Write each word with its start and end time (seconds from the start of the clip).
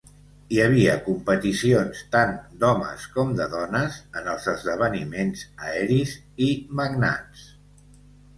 Hi 0.53 0.59
havia 0.61 0.93
competicions 1.07 1.99
tant 2.15 2.33
d'homes 2.63 3.03
com 3.17 3.35
de 3.41 3.47
dones 3.51 3.99
en 4.21 4.31
els 4.33 4.49
esdeveniments 4.55 5.45
"aeris" 5.69 6.17
i 6.49 6.51
"magnats". 6.83 7.47